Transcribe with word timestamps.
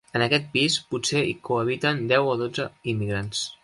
En 0.19 0.23
aquest 0.27 0.47
pis 0.55 0.77
potser 0.93 1.23
hi 1.29 1.37
cohabiten 1.51 2.05
deu 2.15 2.35
o 2.35 2.37
dotze 2.45 2.71
immigrants. 2.97 3.51